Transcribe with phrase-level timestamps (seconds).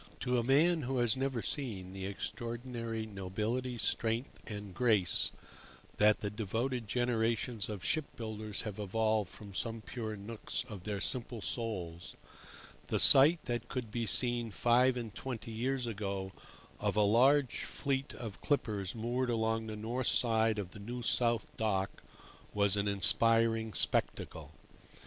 [0.21, 5.31] To a man who has never seen the extraordinary nobility, strength, and grace
[5.97, 11.01] that the devoted generations of ship builders have evolved from some pure nooks of their
[11.01, 12.15] simple souls,
[12.87, 16.31] the sight that could be seen five and twenty years ago
[16.79, 21.55] of a large fleet of clippers moored along the north side of the New South
[21.57, 22.01] Dock
[22.55, 24.51] was an inspiring spectacle.